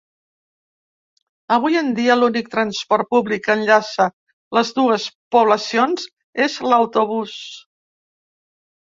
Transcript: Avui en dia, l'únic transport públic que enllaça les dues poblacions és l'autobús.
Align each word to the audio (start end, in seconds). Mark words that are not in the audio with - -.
Avui 1.57 1.75
en 1.81 1.91
dia, 1.99 2.15
l'únic 2.21 2.49
transport 2.55 3.09
públic 3.15 3.43
que 3.47 3.55
enllaça 3.57 4.07
les 4.59 4.71
dues 4.79 5.05
poblacions 5.37 6.09
és 6.47 6.57
l'autobús. 6.73 7.37